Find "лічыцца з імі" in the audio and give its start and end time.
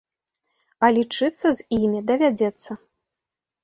0.97-2.05